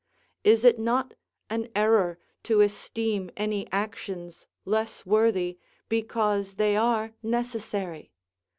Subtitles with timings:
[0.43, 1.13] Is it not
[1.47, 8.11] an error to esteem any actions less worthy, because they are necessary?